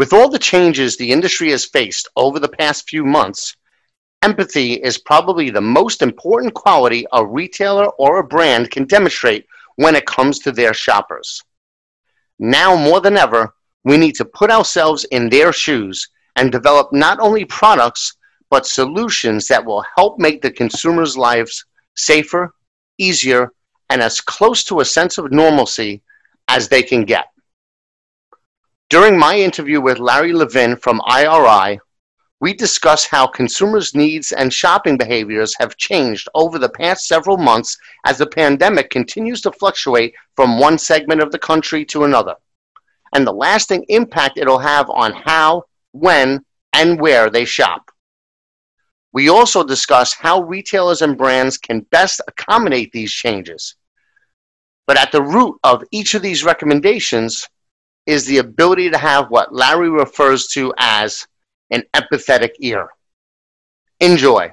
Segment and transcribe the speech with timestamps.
[0.00, 3.54] With all the changes the industry has faced over the past few months,
[4.22, 9.44] empathy is probably the most important quality a retailer or a brand can demonstrate
[9.76, 11.42] when it comes to their shoppers.
[12.38, 13.52] Now more than ever,
[13.84, 18.16] we need to put ourselves in their shoes and develop not only products,
[18.48, 22.54] but solutions that will help make the consumers' lives safer,
[22.96, 23.52] easier,
[23.90, 26.00] and as close to a sense of normalcy
[26.48, 27.26] as they can get.
[28.90, 31.78] During my interview with Larry Levin from IRI,
[32.40, 37.78] we discuss how consumers' needs and shopping behaviors have changed over the past several months
[38.04, 42.34] as the pandemic continues to fluctuate from one segment of the country to another,
[43.14, 45.62] and the lasting impact it'll have on how,
[45.92, 47.92] when, and where they shop.
[49.12, 53.76] We also discuss how retailers and brands can best accommodate these changes.
[54.88, 57.46] But at the root of each of these recommendations
[58.06, 61.26] is the ability to have what Larry refers to as
[61.70, 62.88] an empathetic ear.
[64.00, 64.52] Enjoy.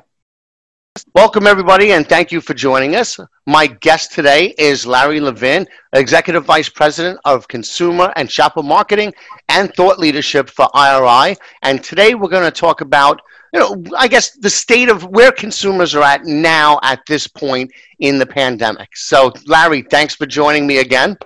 [1.14, 3.20] Welcome, everybody, and thank you for joining us.
[3.46, 9.14] My guest today is Larry Levin, Executive Vice President of Consumer and Shopper Marketing
[9.50, 11.38] and Thought Leadership for IRI.
[11.62, 13.22] And today we're going to talk about,
[13.54, 17.72] you know, I guess the state of where consumers are at now at this point
[18.00, 18.90] in the pandemic.
[18.96, 21.18] So, Larry, thanks for joining me again.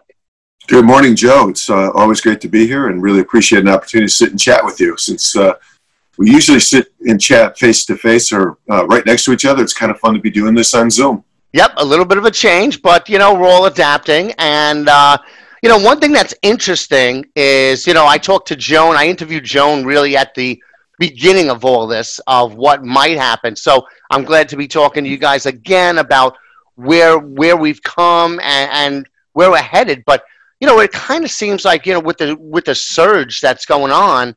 [0.71, 1.49] Good morning, Joe.
[1.49, 4.39] It's uh, always great to be here and really appreciate an opportunity to sit and
[4.39, 4.95] chat with you.
[4.97, 5.55] Since uh,
[6.17, 9.61] we usually sit and chat face to face or uh, right next to each other,
[9.61, 11.25] it's kind of fun to be doing this on Zoom.
[11.51, 14.31] Yep, a little bit of a change, but you know we're all adapting.
[14.37, 15.17] And uh,
[15.61, 18.95] you know one thing that's interesting is you know I talked to Joan.
[18.95, 20.57] I interviewed Joan really at the
[20.99, 23.57] beginning of all this of what might happen.
[23.57, 26.37] So I'm glad to be talking to you guys again about
[26.75, 30.03] where where we've come and, and where we're headed.
[30.05, 30.23] But
[30.61, 33.65] you know, it kind of seems like you know with the with the surge that's
[33.65, 34.35] going on,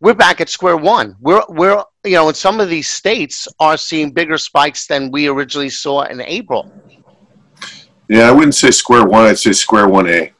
[0.00, 1.14] we're back at square one.
[1.20, 5.28] We're we're you know, in some of these states are seeing bigger spikes than we
[5.28, 6.72] originally saw in April.
[8.08, 9.26] Yeah, I wouldn't say square one.
[9.26, 10.32] I'd say square one A.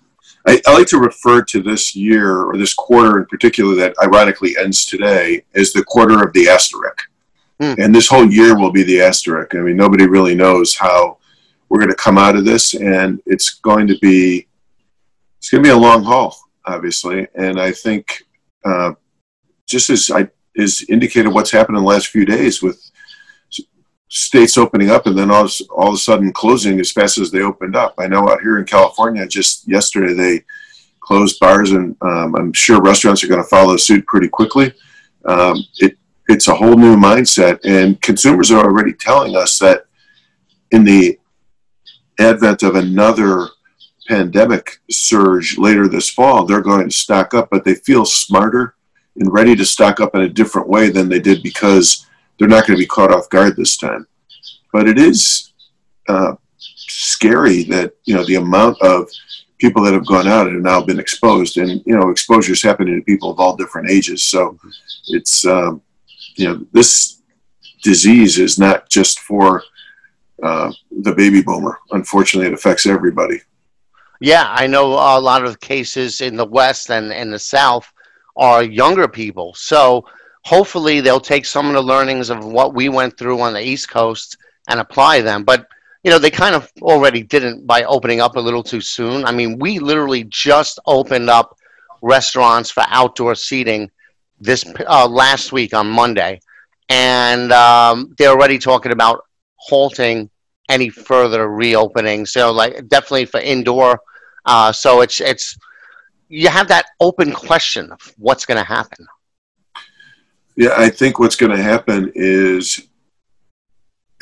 [0.46, 4.56] I, I like to refer to this year or this quarter in particular that ironically
[4.58, 7.02] ends today as the quarter of the asterisk.
[7.60, 7.74] Hmm.
[7.76, 9.54] And this whole year will be the asterisk.
[9.54, 11.18] I mean, nobody really knows how
[11.68, 14.46] we're going to come out of this, and it's going to be
[15.38, 17.26] it's going to be a long haul, obviously.
[17.34, 18.24] And I think
[18.64, 18.92] uh,
[19.66, 22.90] just as I is indicated what's happened in the last few days with
[24.08, 27.42] states opening up and then all, all of a sudden closing as fast as they
[27.42, 27.94] opened up.
[27.98, 30.44] I know out here in California, just yesterday they
[31.00, 34.72] closed bars, and um, I'm sure restaurants are going to follow suit pretty quickly.
[35.24, 35.96] Um, it,
[36.28, 39.84] it's a whole new mindset, and consumers are already telling us that
[40.70, 41.18] in the
[42.18, 43.48] advent of another
[44.08, 48.74] pandemic surge later this fall, they're going to stock up, but they feel smarter
[49.16, 52.06] and ready to stock up in a different way than they did because
[52.38, 54.06] they're not going to be caught off guard this time.
[54.72, 55.52] But it is
[56.08, 59.10] uh, scary that you know the amount of
[59.58, 62.62] people that have gone out and have now been exposed, and you know exposure is
[62.62, 64.24] happening to people of all different ages.
[64.24, 64.58] So
[65.08, 65.82] it's um,
[66.36, 67.22] you know this
[67.82, 69.62] disease is not just for
[70.42, 71.78] uh, the baby boomer.
[71.90, 73.40] Unfortunately, it affects everybody.
[74.20, 77.92] Yeah, I know a lot of cases in the West and in the South
[78.36, 79.54] are younger people.
[79.54, 80.04] So
[80.44, 83.90] hopefully they'll take some of the learnings of what we went through on the East
[83.90, 84.36] Coast
[84.68, 85.44] and apply them.
[85.44, 85.68] But
[86.04, 89.24] you know, they kind of already didn't by opening up a little too soon.
[89.24, 91.56] I mean, we literally just opened up
[92.02, 93.90] restaurants for outdoor seating
[94.40, 96.40] this uh, last week on Monday,
[96.88, 99.24] and um, they're already talking about
[99.56, 100.30] halting
[100.68, 102.26] any further reopening.
[102.26, 104.00] So, like, definitely for indoor
[104.48, 105.58] uh, so it's it's
[106.28, 109.06] you have that open question of what's going to happen.
[110.56, 112.88] Yeah, I think what's going to happen is,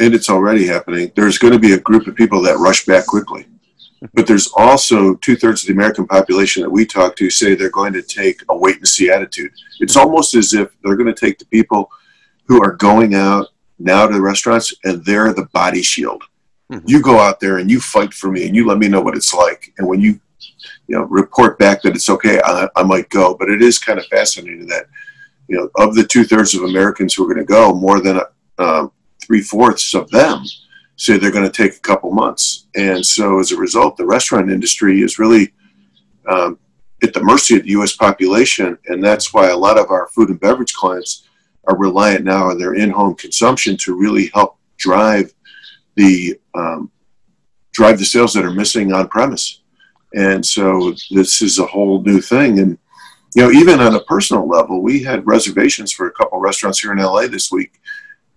[0.01, 1.13] and it's already happening.
[1.15, 3.47] There's going to be a group of people that rush back quickly,
[4.15, 7.71] but there's also two thirds of the American population that we talk to say they're
[7.71, 9.53] going to take a wait and see attitude.
[9.79, 11.89] It's almost as if they're going to take the people
[12.49, 13.47] who are going out
[13.79, 16.25] now to the restaurants and they're the body shield
[16.71, 16.89] Mm-hmm.
[16.89, 19.17] You go out there and you fight for me and you let me know what
[19.17, 19.73] it's like.
[19.79, 20.21] And when you,
[20.89, 23.37] you know, report back that it's okay, I, I might go.
[23.37, 24.87] But it is kind of fascinating that,
[25.49, 28.21] you know, of the two thirds of Americans who are going to go, more than
[28.59, 28.91] um,
[29.23, 30.45] three fourths of them
[30.97, 32.67] say they're going to take a couple months.
[32.75, 35.53] And so as a result, the restaurant industry is really
[36.27, 36.59] um,
[37.03, 37.95] at the mercy of the U.S.
[37.95, 38.79] population.
[38.87, 41.29] And that's why a lot of our food and beverage clients
[41.67, 45.33] are reliant now on their in home consumption to really help drive
[45.97, 46.91] the um,
[47.73, 49.63] drive the sales that are missing on premise.
[50.15, 52.59] And so this is a whole new thing.
[52.61, 52.79] And
[53.35, 56.93] you know, even on a personal level, we had reservations for a couple restaurants here
[56.93, 57.81] in LA this week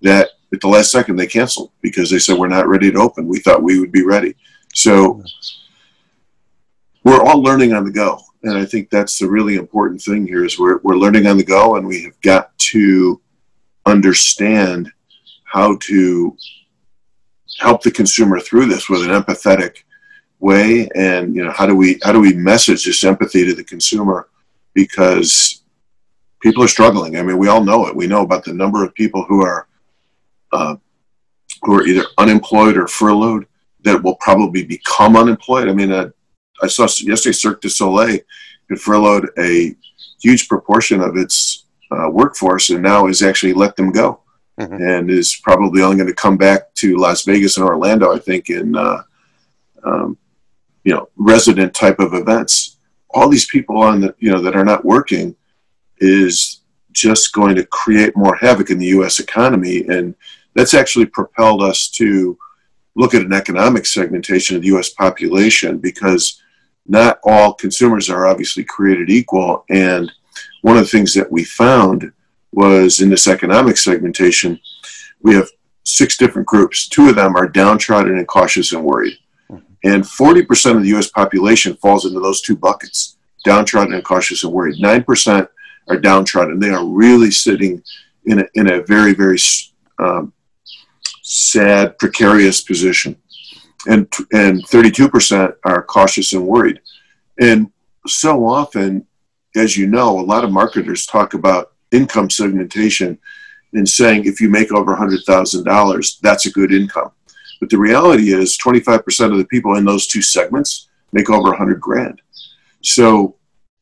[0.02, 3.28] that at the last second they canceled because they said we're not ready to open.
[3.28, 4.36] We thought we would be ready.
[4.74, 5.24] So
[7.04, 8.20] we're all learning on the go.
[8.44, 11.44] And I think that's the really important thing here is we're, we're learning on the
[11.44, 13.22] go and we have got to
[13.86, 14.92] understand
[15.44, 16.38] how to
[17.60, 19.84] help the consumer through this with an empathetic
[20.40, 20.90] way.
[20.96, 24.30] And you know how do we how do we message this empathy to the consumer?
[24.74, 25.64] Because
[26.42, 27.18] people are struggling.
[27.18, 27.96] I mean we all know it.
[27.96, 29.68] We know about the number of people who are
[30.52, 30.76] uh,
[31.64, 33.46] who are either unemployed or furloughed
[33.82, 35.68] that will probably become unemployed.
[35.70, 36.10] I mean uh,
[36.62, 38.20] i saw yesterday cirque du soleil
[38.70, 39.76] had furloughed a
[40.22, 44.22] huge proportion of its uh, workforce and now has actually let them go
[44.60, 44.82] mm-hmm.
[44.82, 48.50] and is probably only going to come back to Las Vegas and Orlando, I think,
[48.50, 49.04] in uh,
[49.84, 50.18] um,
[50.84, 52.78] you know resident type of events.
[53.12, 55.36] All these people on the you know that are not working
[56.00, 56.62] is
[56.92, 59.20] just going to create more havoc in the U.S.
[59.20, 60.16] economy, and
[60.54, 62.38] that's actually propelled us to
[62.96, 64.90] look at an economic segmentation of the U.S.
[64.90, 66.42] population because
[66.88, 70.12] not all consumers are obviously created equal, and
[70.62, 72.12] one of the things that we found
[72.52, 74.60] was in this economic segmentation,
[75.22, 75.48] we have
[75.84, 76.88] six different groups.
[76.88, 79.18] Two of them are downtrodden and cautious and worried.
[79.50, 79.64] Mm-hmm.
[79.84, 84.52] And 40% of the US population falls into those two buckets downtrodden and cautious and
[84.52, 84.82] worried.
[84.82, 85.48] 9%
[85.88, 86.60] are downtrodden.
[86.60, 87.82] They are really sitting
[88.26, 89.38] in a, in a very, very
[89.98, 90.34] um,
[91.24, 93.16] sad, precarious position.
[93.88, 96.82] And, and 32% are cautious and worried.
[97.40, 97.72] And
[98.06, 99.08] so often,
[99.56, 103.18] as you know, a lot of marketers talk about income segmentation
[103.74, 107.12] and saying if you make over $100,000, that's a good income.
[107.60, 111.80] But the reality is 25% of the people in those two segments make over 100
[111.80, 112.22] grand.
[112.82, 113.36] So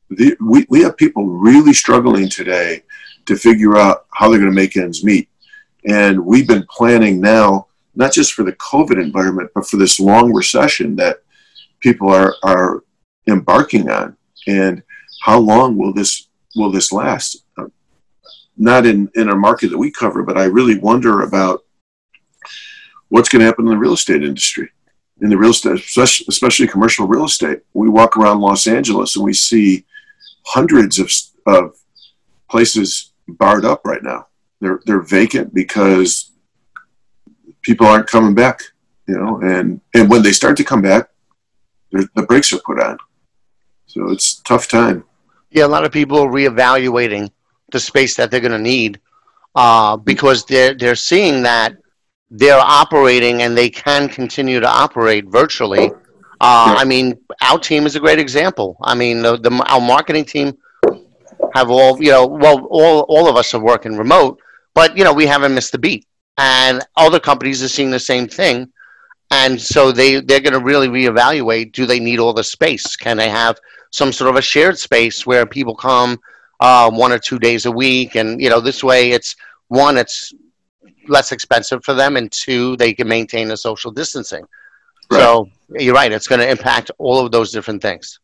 [0.10, 2.84] the, we, we have people really struggling today
[3.26, 5.30] to figure out how they're going to make ends meet.
[5.88, 10.34] And we've been planning now, not just for the COVID environment, but for this long
[10.34, 11.18] recession that
[11.80, 12.84] people are, are
[13.28, 14.18] embarking on.
[14.48, 14.82] And
[15.22, 17.44] how long will this will this last?
[18.58, 21.64] Not in, in a market that we cover, but I really wonder about
[23.10, 24.70] what's going to happen in the real estate industry.
[25.22, 29.34] In the real estate, especially, commercial real estate, we walk around Los Angeles and we
[29.34, 29.86] see
[30.46, 31.12] hundreds of,
[31.48, 31.76] of
[32.50, 34.28] places barred up right now.
[34.62, 36.32] They're they're vacant because
[37.62, 38.62] people aren't coming back,
[39.08, 41.10] you know, and and when they start to come back,
[41.92, 42.98] the brakes are put on.
[43.88, 45.04] So it's tough time.
[45.50, 47.32] Yeah, a lot of people reevaluating
[47.72, 49.00] the space that they're going to need
[49.56, 51.76] uh, because they're they're seeing that
[52.30, 55.90] they're operating and they can continue to operate virtually.
[56.40, 58.78] Uh, I mean, our team is a great example.
[58.84, 60.56] I mean, the, the, our marketing team
[61.56, 62.28] have all you know.
[62.28, 64.40] Well, all all of us are working remote,
[64.74, 66.06] but you know we haven't missed the beat,
[66.38, 68.72] and other companies are seeing the same thing.
[69.32, 72.96] And so they they're going to really reevaluate: Do they need all the space?
[72.96, 73.60] Can they have
[73.92, 76.20] some sort of a shared space where people come?
[76.60, 79.36] Uh, one or two days a week, and you know this way it's
[79.68, 80.34] one it's
[81.08, 84.46] less expensive for them, and two they can maintain the social distancing.
[85.10, 85.20] Right.
[85.20, 88.20] So you're right; it's going to impact all of those different things.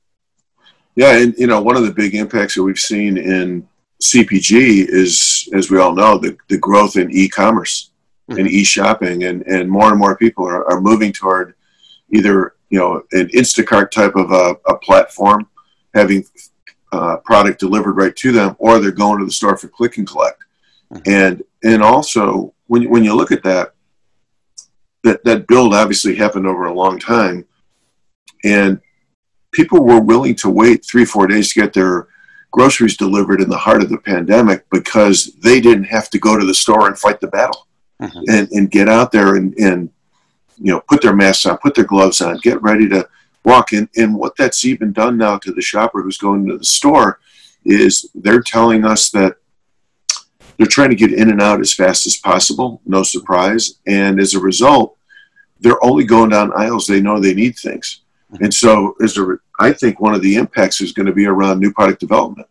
[0.95, 3.67] Yeah, and you know one of the big impacts that we've seen in
[4.01, 7.91] CPG is, as we all know, the, the growth in e-commerce
[8.29, 8.39] mm-hmm.
[8.39, 11.55] and e-shopping, and, and more and more people are, are moving toward
[12.11, 15.47] either you know an Instacart type of a, a platform,
[15.93, 16.25] having
[16.93, 20.07] uh, product delivered right to them, or they're going to the store for click and
[20.07, 20.43] collect.
[20.93, 21.11] Mm-hmm.
[21.11, 23.73] And and also when you, when you look at that,
[25.03, 27.45] that that build obviously happened over a long time,
[28.43, 28.79] and
[29.51, 32.07] people were willing to wait three four days to get their
[32.51, 36.45] groceries delivered in the heart of the pandemic because they didn't have to go to
[36.45, 37.67] the store and fight the battle
[37.99, 38.19] mm-hmm.
[38.29, 39.89] and, and get out there and, and
[40.59, 43.07] you know put their masks on put their gloves on get ready to
[43.45, 43.73] walk.
[43.73, 47.19] And, and what that's even done now to the shopper who's going to the store
[47.65, 49.35] is they're telling us that
[50.57, 53.79] they're trying to get in and out as fast as possible, no surprise.
[53.87, 54.97] And as a result,
[55.59, 58.01] they're only going down aisles they know they need things.
[58.31, 58.45] Mm-hmm.
[58.45, 61.59] And so, as a, I think one of the impacts is going to be around
[61.59, 62.47] new product development.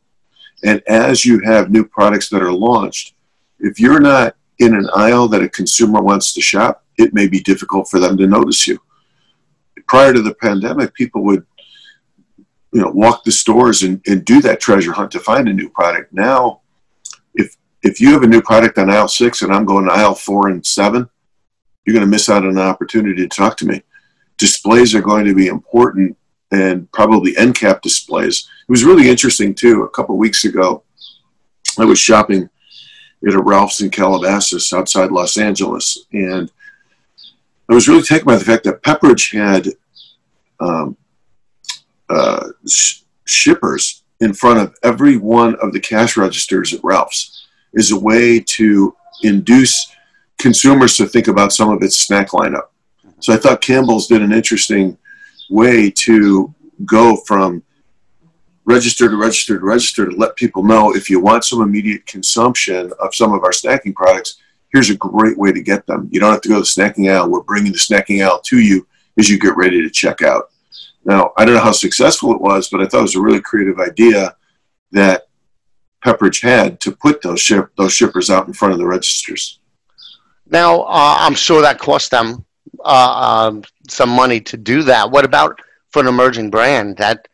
[0.64, 3.14] And as you have new products that are launched,
[3.60, 7.40] if you're not in an aisle that a consumer wants to shop, it may be
[7.40, 8.80] difficult for them to notice you
[9.86, 11.46] prior to the pandemic, people would
[12.72, 15.68] you know walk the stores and, and do that treasure hunt to find a new
[15.68, 16.12] product.
[16.12, 16.60] Now,
[17.34, 20.14] if if you have a new product on aisle six and I'm going to aisle
[20.14, 21.08] four and seven,
[21.84, 23.82] you're going to miss out on an opportunity to talk to me.
[24.38, 26.16] Displays are going to be important
[26.50, 28.48] and probably end cap displays.
[28.68, 29.84] It was really interesting too.
[29.84, 30.84] A couple weeks ago,
[31.78, 32.48] I was shopping
[33.26, 36.50] at a Ralph's in Calabasas outside Los Angeles, and
[37.68, 39.68] I was really taken by the fact that Pepperidge had
[40.60, 40.96] um,
[42.08, 47.90] uh, sh- shippers in front of every one of the cash registers at Ralph's is
[47.90, 49.94] a way to induce
[50.38, 52.68] consumers to think about some of its snack lineup.
[53.20, 54.98] So I thought Campbell's did an interesting
[55.48, 56.54] way to
[56.84, 57.62] go from
[58.64, 62.92] register to register to register to let people know if you want some immediate consumption
[63.00, 64.38] of some of our snacking products,
[64.72, 66.08] here's a great way to get them.
[66.10, 67.30] You don't have to go to the snacking aisle.
[67.30, 68.86] We're bringing the snacking aisle to you
[69.18, 70.50] as you get ready to check out.
[71.04, 73.40] Now, I don't know how successful it was, but I thought it was a really
[73.40, 74.36] creative idea
[74.92, 75.26] that
[76.04, 79.60] Pepperidge had to put those ship those shippers out in front of the registers.
[80.48, 82.44] Now, uh, I'm sure that cost them
[82.84, 85.10] uh, um, some money to do that.
[85.10, 85.60] What about
[85.90, 87.28] for an emerging brand that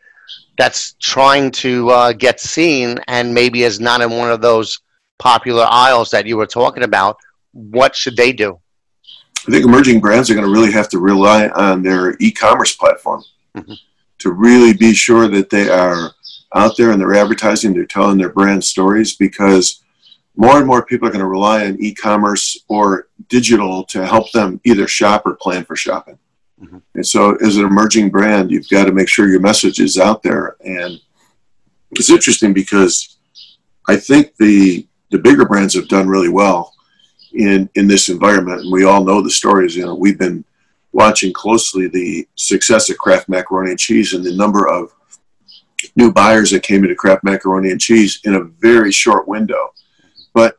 [0.56, 4.80] that's trying to uh, get seen and maybe is not in one of those
[5.18, 7.16] popular aisles that you were talking about?
[7.58, 8.60] What should they do?
[9.46, 13.24] I think emerging brands are going to really have to rely on their e-commerce platform
[13.56, 13.72] mm-hmm.
[14.18, 16.12] to really be sure that they are
[16.54, 19.82] out there and they're advertising, they're telling their brand stories because
[20.36, 24.60] more and more people are going to rely on e-commerce or digital to help them
[24.64, 26.18] either shop or plan for shopping.
[26.62, 26.78] Mm-hmm.
[26.94, 30.22] And so, as an emerging brand, you've got to make sure your message is out
[30.22, 30.56] there.
[30.64, 31.00] And
[31.92, 33.16] it's interesting because
[33.88, 36.74] I think the the bigger brands have done really well
[37.38, 39.76] in in this environment, and we all know the stories.
[39.76, 40.44] You know, we've been
[40.92, 44.92] watching closely the success of Kraft macaroni and cheese and the number of
[45.96, 49.72] new buyers that came into Kraft macaroni and cheese in a very short window.
[50.34, 50.58] But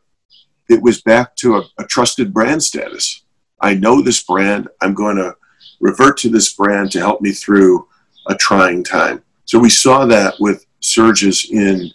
[0.70, 3.24] it was back to a, a trusted brand status.
[3.60, 4.70] I know this brand.
[4.82, 5.36] I'm going to
[5.82, 7.88] revert to this brand to help me through
[8.28, 9.24] a trying time.
[9.46, 11.92] So we saw that with surges in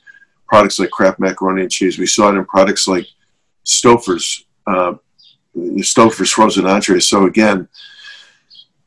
[0.49, 1.99] products like Kraft macaroni and cheese.
[1.99, 3.07] We saw it in products like
[3.64, 4.94] Stouffer's, uh,
[5.56, 7.09] Stouffer's frozen entrees.
[7.09, 7.68] So again,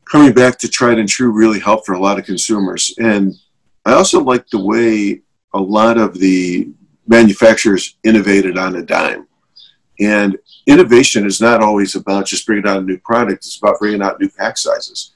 [0.04, 2.94] coming back to tried and true really helped for a lot of consumers.
[2.98, 3.34] And
[3.84, 5.22] I also like the way
[5.54, 6.70] a lot of the
[7.06, 9.26] manufacturers innovated on a dime.
[10.00, 14.02] And innovation is not always about just bringing out a new product, it's about bringing
[14.02, 15.12] out new pack sizes.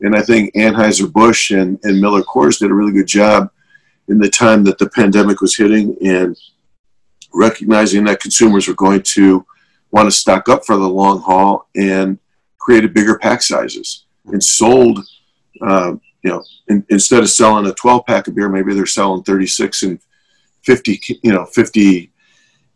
[0.00, 3.50] And I think Anheuser-Busch and, and Miller Coors did a really good job
[4.08, 6.36] in the time that the pandemic was hitting and
[7.32, 9.46] recognizing that consumers were going to
[9.94, 12.18] want to stock up for the long haul and
[12.58, 14.98] created bigger pack sizes and sold,
[15.62, 19.22] uh, you know, in, instead of selling a 12 pack of beer, maybe they're selling
[19.22, 20.00] 36 and
[20.62, 22.10] 50, you know, 50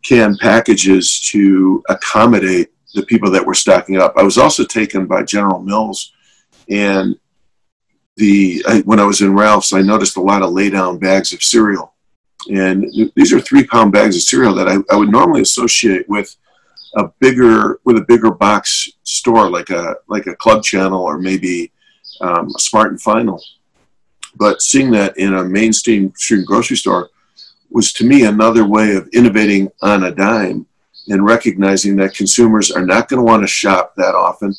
[0.05, 4.15] can packages to accommodate the people that were stocking up.
[4.17, 6.13] I was also taken by General Mills,
[6.71, 7.17] and
[8.17, 11.33] the I, when I was in Ralph's, I noticed a lot of lay down bags
[11.33, 11.95] of cereal,
[12.49, 16.37] and these are three pound bags of cereal that I, I would normally associate with
[16.97, 21.73] a bigger with a bigger box store like a like a Club Channel or maybe
[22.21, 23.43] um, a Smart and Final.
[24.37, 26.13] But seeing that in a mainstream
[26.47, 27.11] grocery store
[27.71, 30.67] was to me another way of innovating on a dime
[31.09, 34.55] and recognizing that consumers are not going to want to shop that often.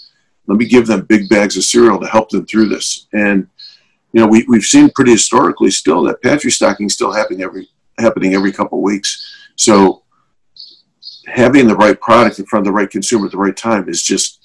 [0.47, 3.07] Let me give them big bags of cereal to help them through this.
[3.13, 3.47] And
[4.13, 7.69] you know, we, we've seen pretty historically still that pantry stocking still happening every
[7.99, 9.35] happening every couple weeks.
[9.55, 10.03] So
[11.29, 14.03] having the right product in front of the right consumer at the right time is
[14.03, 14.39] just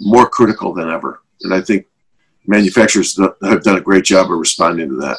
[0.00, 1.22] more critical than ever.
[1.42, 1.86] And I think
[2.46, 5.18] manufacturers have done a great job of responding to that.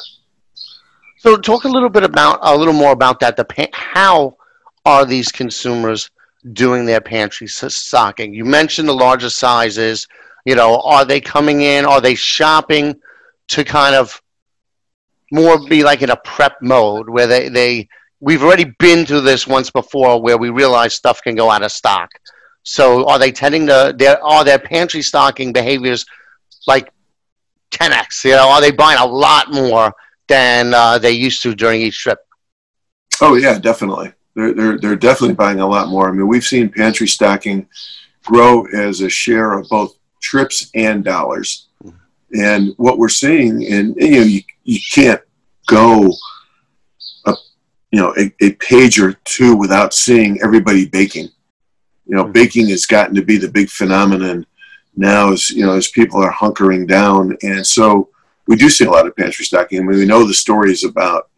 [1.18, 3.36] So, talk a little bit about a little more about that.
[3.36, 4.36] The how
[4.84, 6.10] are these consumers
[6.52, 8.34] doing their pantry stocking?
[8.34, 10.08] You mentioned the larger sizes.
[10.44, 11.84] You know, are they coming in?
[11.84, 13.00] Are they shopping
[13.48, 14.20] to kind of
[15.30, 17.88] more be like in a prep mode where they they
[18.22, 21.70] we've already been through this once before where we realize stuff can go out of
[21.70, 22.10] stock.
[22.62, 26.06] So, are they tending to their are their pantry stocking behaviors
[26.66, 26.90] like
[27.72, 28.24] 10x?
[28.24, 29.92] You know, are they buying a lot more?
[30.32, 32.18] than uh, they used to during each trip.
[33.20, 34.12] Oh yeah, definitely.
[34.34, 36.08] They're, they're, they're definitely buying a lot more.
[36.08, 37.68] I mean, we've seen pantry stocking
[38.24, 41.68] grow as a share of both trips and dollars.
[42.34, 45.20] And what we're seeing, and, and you know, you, you can't
[45.66, 46.10] go
[47.92, 51.28] you know, a, a page or two without seeing everybody baking.
[52.06, 52.32] You know, mm-hmm.
[52.32, 54.46] baking has gotten to be the big phenomenon
[54.96, 57.36] now as, you know, as people are hunkering down.
[57.42, 58.08] And so
[58.46, 59.78] we do see a lot of pantry stocking.
[59.78, 61.28] I mean, we know the stories about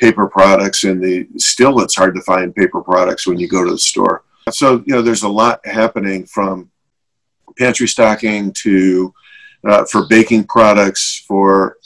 [0.00, 3.70] paper products, and the still it's hard to find paper products when you go to
[3.70, 4.24] the store.
[4.50, 6.70] So you know, there's a lot happening from
[7.58, 9.12] pantry stocking to
[9.66, 11.76] uh, for baking products, for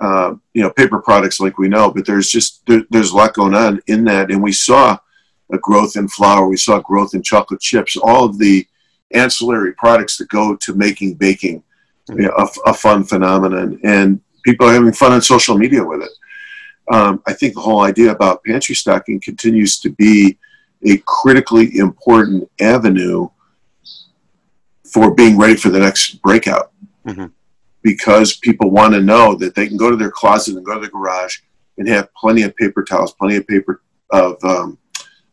[0.00, 3.34] uh, you know, paper products like we know, but there's just there, there's a lot
[3.34, 4.98] going on in that, and we saw
[5.52, 8.66] a growth in flour, we saw growth in chocolate chips, all of the
[9.12, 11.62] ancillary products that go to making baking
[12.08, 16.02] you know, a, a, fun phenomenon, and people are having fun on social media with
[16.02, 16.12] it.
[16.92, 20.36] Um, I think the whole idea about pantry stocking continues to be
[20.84, 23.28] a critically important avenue
[24.84, 26.72] for being ready for the next breakout.
[27.06, 27.26] Mm-hmm
[27.86, 30.80] because people want to know that they can go to their closet and go to
[30.80, 31.38] the garage
[31.78, 34.76] and have plenty of paper towels, plenty of paper of um,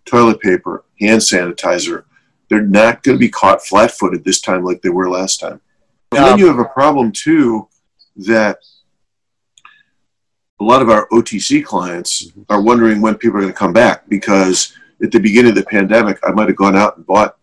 [0.05, 2.03] toilet paper, hand sanitizer.
[2.50, 5.62] They're not going to be caught flat-footed this time like they were last time.
[6.12, 7.67] And then you have a problem too
[8.17, 8.60] that
[10.60, 12.43] a lot of our OTC clients mm-hmm.
[12.50, 15.65] are wondering when people are going to come back because at the beginning of the
[15.65, 17.36] pandemic, I might have gone out and bought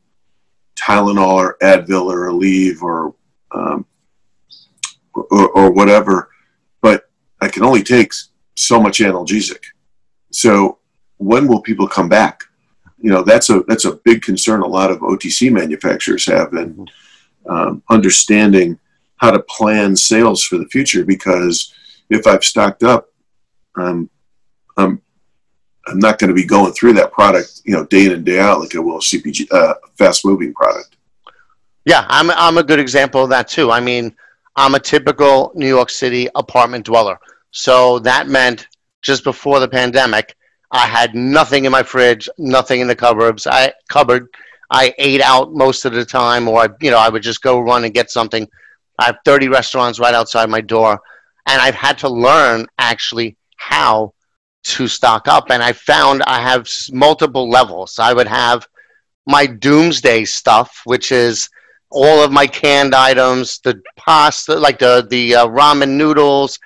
[0.76, 3.16] Tylenol or Advil or Aleve or
[3.50, 3.84] um,
[5.30, 6.30] or, or whatever,
[6.80, 7.10] but
[7.40, 8.12] I can only take
[8.56, 9.64] so much analgesic.
[10.30, 10.78] So
[11.18, 12.44] when will people come back?
[12.98, 14.60] You know, that's a that's a big concern.
[14.60, 16.86] A lot of OTC manufacturers have in
[17.48, 18.78] um, understanding
[19.16, 21.04] how to plan sales for the future.
[21.04, 21.72] Because
[22.10, 23.08] if I've stocked up,
[23.76, 24.10] um,
[24.76, 25.00] I'm
[25.86, 28.38] I'm not going to be going through that product, you know, day in and day
[28.38, 30.96] out like I will CPG, uh, fast moving product.
[31.84, 33.70] Yeah, I'm I'm a good example of that too.
[33.70, 34.14] I mean,
[34.60, 37.18] I'm a typical New York City apartment dweller.
[37.50, 38.68] So that meant
[39.00, 40.36] just before the pandemic,
[40.70, 43.46] I had nothing in my fridge, nothing in the cupboards.
[43.46, 44.28] I cupboard.
[44.70, 47.58] I ate out most of the time, or I, you know, I would just go
[47.58, 48.46] run and get something.
[48.98, 51.00] I have 30 restaurants right outside my door,
[51.46, 54.12] and I've had to learn actually how
[54.64, 55.50] to stock up.
[55.50, 57.98] And I found I have multiple levels.
[57.98, 58.68] I would have
[59.26, 61.48] my doomsday stuff, which is
[61.90, 66.58] all of my canned items, the pasta, like the the uh, ramen noodles,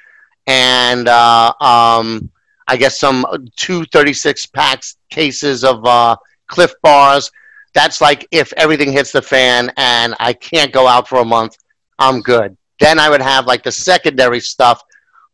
[0.46, 2.30] and uh, um,
[2.68, 3.26] I guess some
[3.56, 6.16] two thirty six packs cases of uh,
[6.46, 7.30] Clif bars.
[7.74, 11.56] That's like if everything hits the fan and I can't go out for a month,
[11.98, 12.56] I'm good.
[12.78, 14.82] Then I would have like the secondary stuff,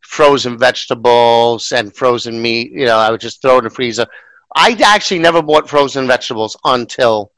[0.00, 2.72] frozen vegetables and frozen meat.
[2.72, 4.06] You know, I would just throw it in the freezer.
[4.56, 7.32] I actually never bought frozen vegetables until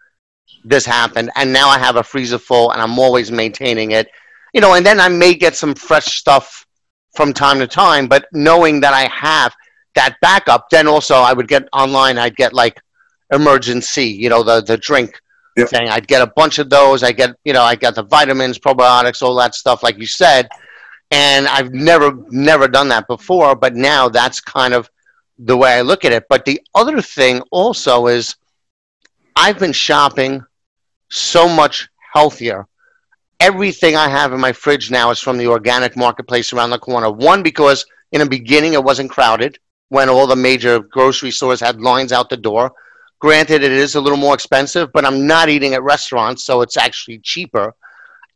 [0.64, 4.08] this happened, and now I have a freezer full, and I'm always maintaining it.
[4.54, 6.66] You know, and then I may get some fresh stuff
[7.14, 9.54] from time to time, but knowing that I have
[9.94, 12.18] that backup, then also I would get online.
[12.18, 12.80] I'd get like
[13.32, 15.20] Emergen-C, you know, the the drink
[15.56, 15.68] yep.
[15.68, 15.88] thing.
[15.88, 17.02] I'd get a bunch of those.
[17.02, 20.48] I get, you know, I got the vitamins, probiotics, all that stuff, like you said.
[21.10, 24.88] And I've never never done that before, but now that's kind of
[25.38, 26.24] the way I look at it.
[26.28, 28.36] But the other thing also is
[29.36, 30.44] I've been shopping
[31.10, 32.66] so much healthier.
[33.40, 37.10] Everything I have in my fridge now is from the organic marketplace around the corner.
[37.10, 41.80] One, because in the beginning it wasn't crowded when all the major grocery stores had
[41.80, 42.72] lines out the door.
[43.18, 46.76] Granted, it is a little more expensive, but I'm not eating at restaurants, so it's
[46.76, 47.74] actually cheaper.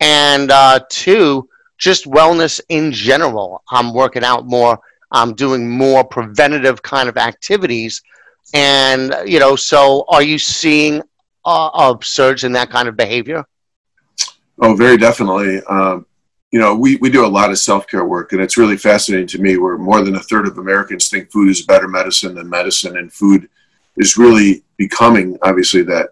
[0.00, 3.62] And uh, two, just wellness in general.
[3.70, 4.78] I'm working out more.
[5.10, 8.02] I'm doing more preventative kind of activities.
[8.54, 11.02] And, you know, so are you seeing
[11.44, 13.44] a surge in that kind of behavior?
[14.60, 15.60] Oh, very definitely.
[15.68, 16.06] Um,
[16.50, 19.26] you know, we, we do a lot of self care work, and it's really fascinating
[19.28, 22.48] to me where more than a third of Americans think food is better medicine than
[22.48, 23.48] medicine, and food
[23.96, 26.10] is really becoming, obviously, that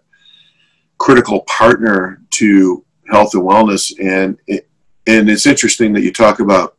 [0.99, 3.92] critical partner to health and wellness.
[4.01, 4.68] And it,
[5.07, 6.77] and it's interesting that you talk about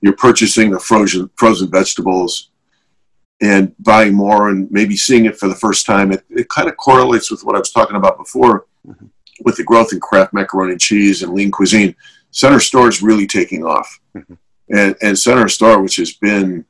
[0.00, 2.50] you're purchasing the frozen frozen vegetables
[3.42, 6.76] and buying more and maybe seeing it for the first time, it, it kind of
[6.76, 9.06] correlates with what I was talking about before mm-hmm.
[9.44, 11.94] with the growth in Kraft macaroni and cheese and lean cuisine.
[12.30, 14.00] Center store is really taking off.
[14.14, 14.34] Mm-hmm.
[14.70, 16.64] And, and Center Store, which has been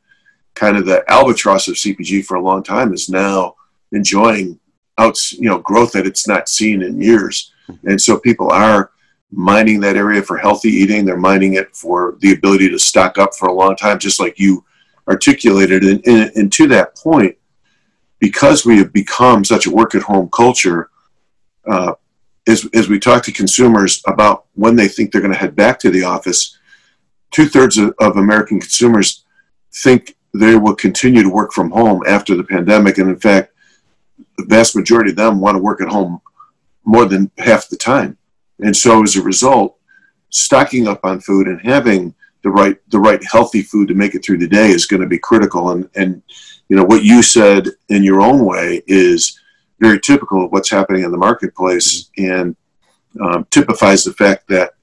[0.54, 3.54] kind of the albatross of CPG for a long time, is now
[3.92, 4.58] enjoying
[4.98, 7.52] out, you know, growth that it's not seen in years.
[7.68, 7.88] Mm-hmm.
[7.90, 8.90] And so people are
[9.30, 11.04] mining that area for healthy eating.
[11.04, 14.38] They're mining it for the ability to stock up for a long time, just like
[14.38, 14.64] you
[15.08, 15.84] articulated.
[15.84, 17.36] And, and, and to that point,
[18.18, 20.90] because we have become such a work at home culture,
[21.66, 21.94] uh,
[22.46, 25.78] as, as we talk to consumers about when they think they're going to head back
[25.80, 26.58] to the office,
[27.30, 29.24] two thirds of, of American consumers
[29.72, 32.98] think they will continue to work from home after the pandemic.
[32.98, 33.52] And in fact,
[34.36, 36.20] the vast majority of them want to work at home
[36.84, 38.16] more than half the time.
[38.60, 39.78] And so as a result,
[40.30, 44.24] stocking up on food and having the right the right healthy food to make it
[44.24, 45.70] through the day is going to be critical.
[45.70, 46.22] And and
[46.68, 49.40] you know what you said in your own way is
[49.80, 52.54] very typical of what's happening in the marketplace and
[53.20, 54.74] um, typifies the fact that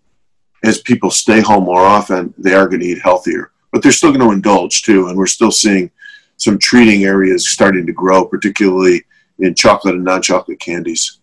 [0.63, 3.52] as people stay home more often, they are going to eat healthier.
[3.71, 5.89] but they're still going to indulge too, and we're still seeing
[6.38, 9.04] some treating areas starting to grow, particularly
[9.39, 11.19] in chocolate and non-chocolate candies.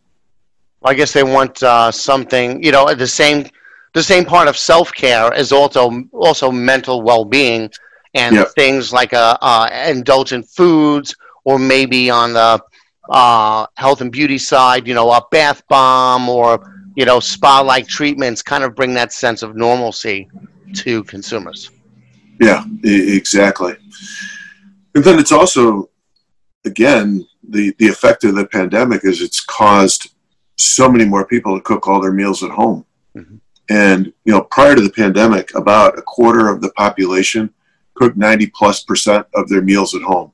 [0.82, 3.50] I guess they want uh, something, you know, at the same
[3.98, 7.68] the same part of self care is also also mental well being
[8.14, 8.48] and yep.
[8.54, 12.62] things like uh, uh, indulgent foods or maybe on the
[13.10, 16.48] uh, health and beauty side, you know, a bath bomb or
[16.94, 20.28] you know spa like treatments kind of bring that sense of normalcy
[20.74, 21.72] to consumers.
[22.40, 23.74] Yeah, exactly.
[24.94, 25.90] And then it's also,
[26.64, 30.10] again, the the effect of the pandemic is it's caused
[30.54, 32.84] so many more people to cook all their meals at home.
[33.16, 33.38] Mm-hmm.
[33.70, 37.52] And you know, prior to the pandemic, about a quarter of the population
[37.94, 40.32] cooked 90 plus percent of their meals at home.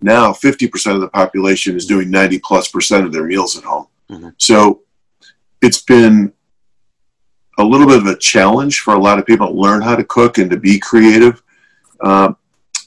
[0.00, 3.88] Now, 50% of the population is doing 90 plus percent of their meals at home.
[4.10, 4.28] Mm-hmm.
[4.38, 4.82] So
[5.60, 6.32] it's been
[7.58, 10.04] a little bit of a challenge for a lot of people to learn how to
[10.04, 11.42] cook and to be creative.
[12.00, 12.34] Uh,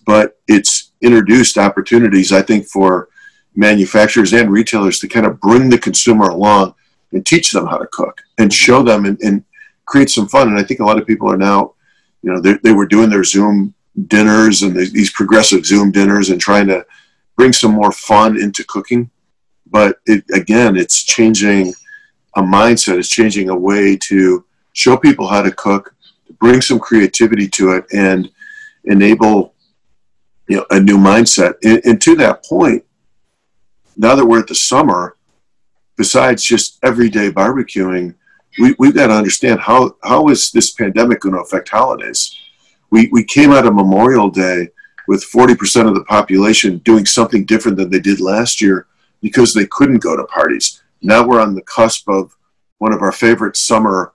[0.05, 3.09] but it's introduced opportunities, I think, for
[3.55, 6.75] manufacturers and retailers to kind of bring the consumer along
[7.11, 9.43] and teach them how to cook and show them and, and
[9.91, 10.47] create some fun.
[10.47, 11.73] And I think a lot of people are now,
[12.23, 13.73] you know, they were doing their Zoom
[14.07, 16.85] dinners and these progressive Zoom dinners and trying to
[17.35, 19.11] bring some more fun into cooking.
[19.69, 21.73] But it, again, it's changing
[22.37, 22.99] a mindset.
[22.99, 25.93] It's changing a way to show people how to cook,
[26.27, 28.31] to bring some creativity to it, and
[28.85, 29.53] enable
[30.47, 31.55] you know a new mindset.
[31.63, 32.85] And, and to that point,
[33.97, 35.17] now that we're at the summer,
[35.97, 38.15] besides just everyday barbecuing,
[38.59, 42.35] we, we've got to understand how, how is this pandemic going to affect holidays?
[42.89, 44.69] We, we came out of Memorial Day
[45.07, 48.87] with 40% of the population doing something different than they did last year
[49.21, 50.81] because they couldn't go to parties.
[51.01, 52.35] Now we're on the cusp of
[52.79, 54.13] one of our favorite summer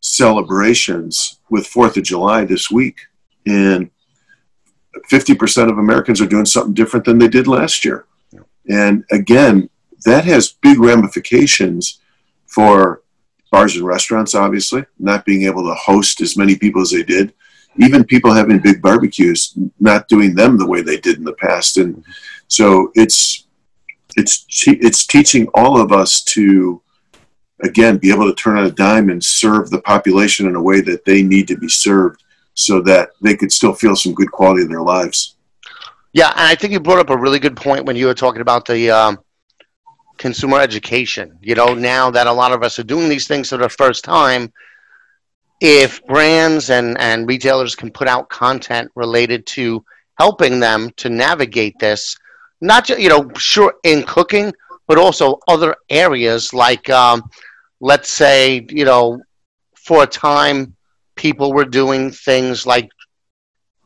[0.00, 2.98] celebrations with 4th of July this week.
[3.46, 3.90] And
[5.10, 8.06] 50% of Americans are doing something different than they did last year.
[8.68, 9.70] And again,
[10.04, 12.00] that has big ramifications
[12.46, 13.02] for
[13.50, 17.32] bars and restaurants, obviously, not being able to host as many people as they did.
[17.78, 21.76] Even people having big barbecues, not doing them the way they did in the past.
[21.76, 22.04] And
[22.48, 23.46] so it's
[24.16, 26.82] it's it's teaching all of us to
[27.62, 30.80] again be able to turn on a dime and serve the population in a way
[30.80, 32.22] that they need to be served
[32.54, 35.36] so that they could still feel some good quality in their lives.
[36.12, 38.40] Yeah, and I think you brought up a really good point when you were talking
[38.40, 39.18] about the um,
[40.18, 41.38] consumer education.
[41.40, 44.04] You know, now that a lot of us are doing these things for the first
[44.04, 44.52] time,
[45.60, 49.84] if brands and, and retailers can put out content related to
[50.18, 52.16] helping them to navigate this,
[52.60, 54.52] not just, you know, sure, in cooking,
[54.86, 57.22] but also other areas like, um,
[57.80, 59.20] let's say, you know,
[59.74, 60.74] for a time,
[61.14, 62.90] people were doing things like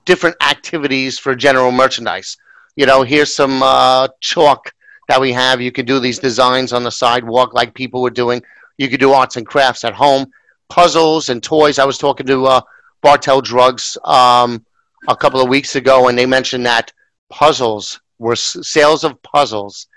[0.04, 2.36] different activities for general merchandise.
[2.76, 4.72] You know, here's some uh, chalk
[5.08, 5.60] that we have.
[5.60, 8.42] You could do these designs on the sidewalk like people were doing.
[8.78, 10.26] You could do arts and crafts at home,
[10.68, 11.78] puzzles and toys.
[11.78, 12.60] I was talking to uh,
[13.02, 14.64] Bartell Drugs um,
[15.08, 16.92] a couple of weeks ago, and they mentioned that
[17.28, 19.88] puzzles were sales of puzzles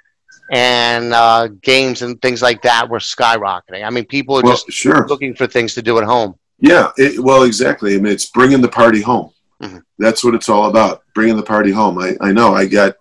[0.52, 3.86] and uh, games and things like that were skyrocketing.
[3.86, 5.08] I mean, people are well, just sure.
[5.08, 6.36] looking for things to do at home.
[6.60, 7.96] Yeah, it, well, exactly.
[7.96, 9.32] I mean, it's bringing the party home.
[9.62, 9.80] Mm-hmm.
[10.00, 11.98] That's what it's all about, bringing the party home.
[11.98, 12.96] I, I know I got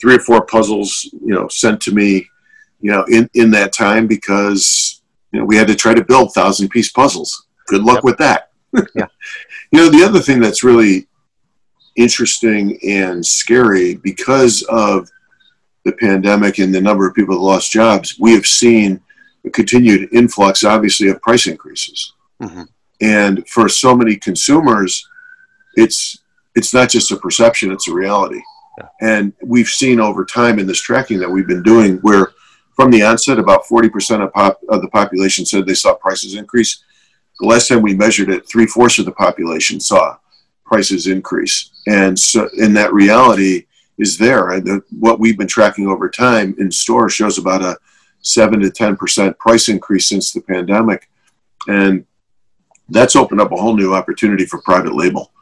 [0.00, 2.26] three or four puzzles, you know, sent to me,
[2.80, 5.02] you know, in, in that time because,
[5.32, 7.46] you know, we had to try to build thousand piece puzzles.
[7.66, 8.04] Good luck yep.
[8.04, 8.50] with that.
[8.94, 9.06] yeah.
[9.72, 11.08] You know, the other thing that's really
[11.96, 15.10] interesting and scary because of
[15.84, 19.00] the pandemic and the number of people that lost jobs, we have seen
[19.44, 22.12] a continued influx, obviously, of price increases.
[22.40, 22.62] Mm-hmm.
[23.00, 25.06] And for so many consumers,
[25.74, 26.18] it's
[26.54, 28.40] it's not just a perception; it's a reality.
[29.00, 32.32] And we've seen over time in this tracking that we've been doing, where
[32.74, 36.82] from the onset, about 40% of, pop, of the population said they saw prices increase.
[37.40, 40.16] The last time we measured it, three fourths of the population saw
[40.64, 41.70] prices increase.
[41.86, 43.66] And so, in that reality
[43.98, 44.50] is there.
[44.50, 47.76] And the, what we've been tracking over time in store shows about a
[48.20, 51.08] seven to 10% price increase since the pandemic.
[51.68, 52.04] And
[52.88, 55.32] that's opened up a whole new opportunity for private label.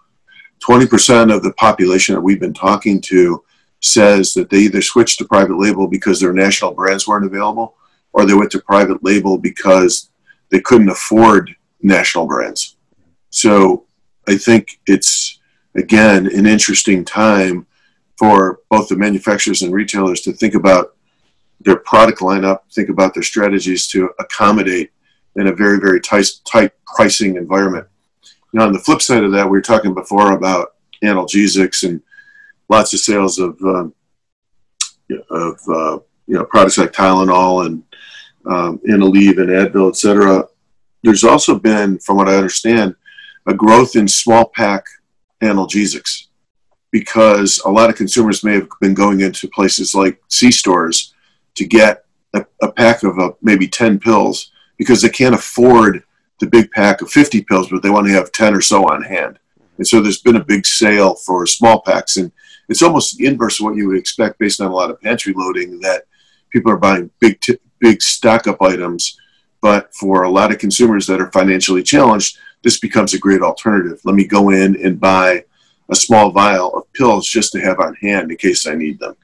[0.63, 3.43] 20% of the population that we've been talking to
[3.81, 7.75] says that they either switched to private label because their national brands weren't available
[8.13, 10.11] or they went to private label because
[10.51, 12.77] they couldn't afford national brands.
[13.31, 13.87] So
[14.29, 15.41] I think it's,
[15.75, 17.67] again, an interesting time
[18.17, 20.95] for both the manufacturers and retailers to think about
[21.61, 24.91] their product lineup, think about their strategies to accommodate
[25.37, 27.87] in a very, very tight, tight pricing environment.
[28.53, 32.03] Now, on the flip side of that, we were talking before about analgesics and
[32.69, 33.95] lots of sales of um,
[35.31, 37.83] of uh, you know products like Tylenol and
[38.47, 40.47] um, and Aleve and Advil, et cetera.
[41.03, 42.95] There's also been, from what I understand,
[43.47, 44.85] a growth in small pack
[45.43, 46.27] analgesics
[46.91, 51.15] because a lot of consumers may have been going into places like C stores
[51.55, 56.05] to get a, a pack of uh, maybe 10 pills because they can't afford
[56.43, 59.01] the big pack of 50 pills, but they want to have 10 or so on
[59.05, 59.39] hand.
[59.79, 62.17] And so there's been a big sale for small packs.
[62.17, 62.33] And
[62.69, 65.33] it's almost the inverse of what you would expect based on a lot of pantry
[65.37, 66.03] loading that
[66.51, 69.17] people are buying big, t- big stock up items.
[69.61, 74.01] But for a lot of consumers that are financially challenged, this becomes a great alternative.
[74.05, 75.45] Let me go in and buy
[75.91, 79.15] a small vial of pills just to have on hand in case I need them.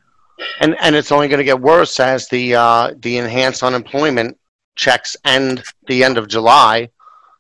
[0.61, 4.39] And and it's only going to get worse as the uh, the enhanced unemployment
[4.79, 6.89] checks end the end of July.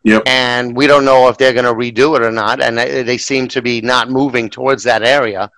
[0.08, 0.22] Yep.
[0.26, 2.62] And we don't know if they're going to redo it or not.
[2.62, 5.50] And they, they seem to be not moving towards that area.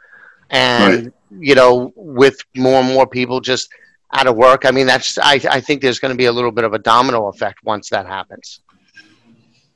[0.50, 1.12] And right.
[1.38, 3.70] you know, with more and more people just
[4.12, 6.50] out of work, I mean, that's I I think there's going to be a little
[6.50, 8.60] bit of a domino effect once that happens.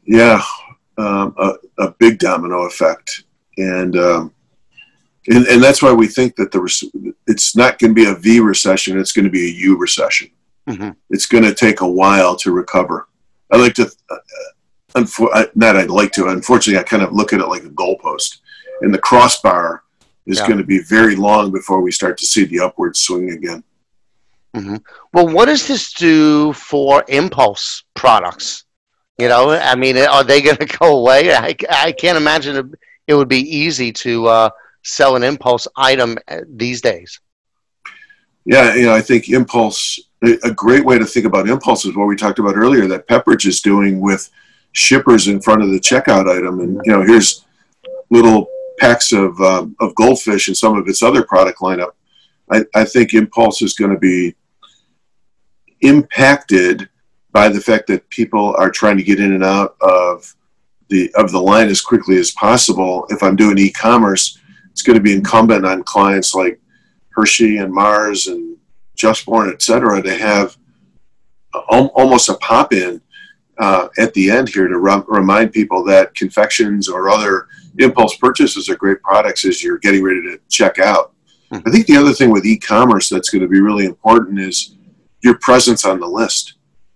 [0.04, 0.42] Yeah,
[0.98, 3.24] um, a, a big domino effect
[3.58, 4.34] and um,
[5.28, 8.40] and, and that's why we think that the it's not going to be a V
[8.40, 10.30] recession; it's going to be a U recession.
[10.68, 10.90] Mm-hmm.
[11.10, 13.08] It's going to take a while to recover.
[13.50, 14.16] I like to, uh,
[14.96, 16.28] unfor- not I'd like to.
[16.28, 18.38] Unfortunately, I kind of look at it like a goalpost,
[18.80, 19.82] and the crossbar
[20.26, 20.46] is yeah.
[20.46, 23.62] going to be very long before we start to see the upward swing again.
[24.56, 24.76] Mm-hmm.
[25.12, 28.64] Well, what does this do for impulse products?
[29.18, 31.34] You know, I mean, are they going to go away?
[31.34, 32.74] I, I can't imagine
[33.06, 34.50] it would be easy to uh,
[34.82, 37.20] sell an impulse item uh, these days.
[38.44, 39.98] Yeah, you know, I think impulse.
[40.22, 43.46] A great way to think about impulse is what we talked about earlier that Pepperidge
[43.46, 44.30] is doing with
[44.74, 47.44] shippers in front of the checkout item, and you know, here's
[48.10, 48.46] little
[48.78, 51.92] packs of um, of goldfish and some of its other product lineup.
[52.50, 54.34] I, I think impulse is going to be
[55.80, 56.88] impacted
[57.32, 60.34] by the fact that people are trying to get in and out of
[60.88, 63.06] the of the line as quickly as possible.
[63.08, 64.38] If I'm doing e-commerce,
[64.70, 66.60] it's going to be incumbent on clients like
[67.10, 68.56] Hershey and Mars and
[68.96, 70.56] Just Born, et cetera, to have
[71.68, 73.00] almost a pop in
[73.58, 77.46] uh, at the end here to remind people that confections or other
[77.78, 81.12] impulse purchases are great products as you're getting ready to check out.
[81.50, 81.58] Hmm.
[81.66, 84.76] I think the other thing with e-commerce that's going to be really important is
[85.22, 86.54] your presence on the list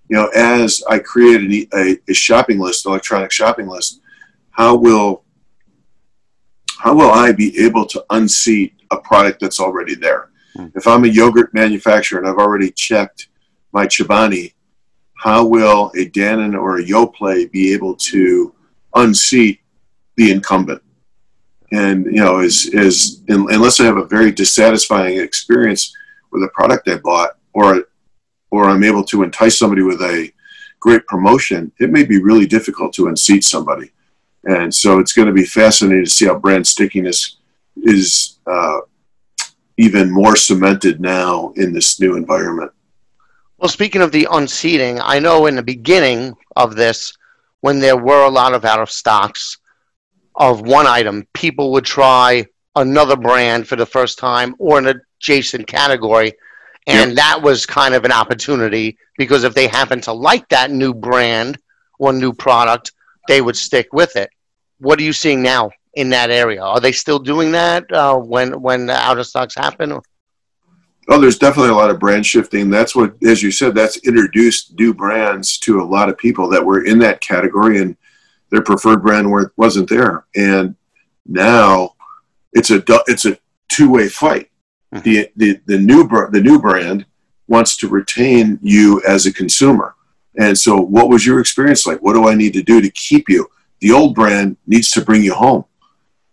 [0.09, 4.01] you know, as I create a, a, shopping list, electronic shopping list,
[4.51, 5.25] how will
[6.79, 10.31] how will I be able to unseat a product that's already there?
[10.57, 10.73] Mm.
[10.75, 13.29] If I'm a yogurt manufacturer and I've already checked
[13.73, 14.55] my Chobani,
[15.19, 18.55] how will a Dannon or a Yoplait be able to
[18.95, 19.61] unseat
[20.17, 20.81] the incumbent?
[21.73, 25.93] And you know, is is unless I have a very dissatisfying experience
[26.31, 27.85] with a product I bought or
[28.51, 30.33] or I'm able to entice somebody with a
[30.81, 33.91] great promotion, it may be really difficult to unseat somebody.
[34.45, 37.39] And so it's going to be fascinating to see how brand stickiness
[37.77, 38.81] is uh,
[39.77, 42.71] even more cemented now in this new environment.
[43.59, 47.13] Well, speaking of the unseating, I know in the beginning of this,
[47.61, 49.59] when there were a lot of out of stocks
[50.37, 55.67] of one item, people would try another brand for the first time or an adjacent
[55.67, 56.33] category
[56.89, 57.17] and yep.
[57.17, 61.59] that was kind of an opportunity because if they happen to like that new brand
[61.99, 62.93] or new product,
[63.29, 64.31] they would stick with it.
[64.79, 66.63] What are you seeing now in that area?
[66.63, 70.01] Are they still doing that uh, when when the out of stocks happen?
[71.11, 72.69] Oh, there's definitely a lot of brand shifting.
[72.69, 76.65] That's what, as you said, that's introduced new brands to a lot of people that
[76.65, 77.97] were in that category and
[78.51, 80.27] their preferred brand wasn't there.
[80.37, 80.75] And
[81.27, 81.95] now
[82.53, 84.51] it's a it's a two way fight
[84.95, 85.09] Mm-hmm.
[85.09, 87.05] The, the, the, new, the new brand
[87.47, 89.95] wants to retain you as a consumer.
[90.39, 92.01] And so, what was your experience like?
[92.01, 93.49] What do I need to do to keep you?
[93.81, 95.65] The old brand needs to bring you home.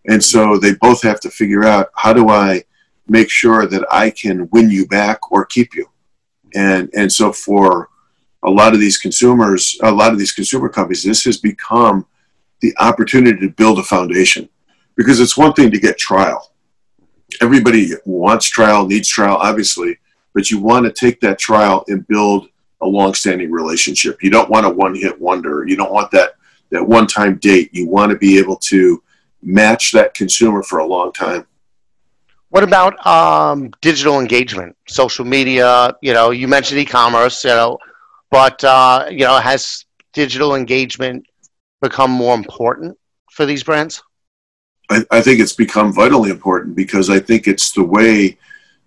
[0.08, 2.64] And so, they both have to figure out how do I
[3.08, 5.90] make sure that I can win you back or keep you?
[6.54, 7.90] And, and so, for
[8.44, 12.06] a lot of these consumers, a lot of these consumer companies, this has become
[12.62, 14.50] the opportunity to build a foundation.
[14.96, 16.56] Because it's one thing to get trial
[17.42, 19.98] everybody wants trial, needs trial, obviously,
[20.34, 22.48] but you want to take that trial and build
[22.82, 24.22] a long-standing relationship.
[24.22, 25.66] You don't want a one-hit wonder.
[25.68, 26.36] You don't want that
[26.72, 27.70] that one-time date.
[27.74, 29.02] You want to be able to
[29.42, 31.46] match that consumer for a long time.
[32.56, 35.94] What about um, digital engagement, social media?
[36.02, 37.44] You know, you mentioned e-commerce.
[37.44, 37.78] You know,
[38.32, 41.26] but uh, you know, has digital engagement
[41.82, 42.98] become more important
[43.30, 44.02] for these brands?
[44.90, 48.38] I, I think it's become vitally important because I think it's the way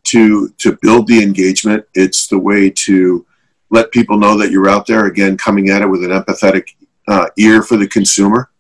[0.04, 1.84] to to build the engagement.
[1.92, 3.26] It's the way to
[3.68, 6.74] let people know that you're out there again, coming at it with an empathetic
[7.06, 8.50] uh, ear for the consumer,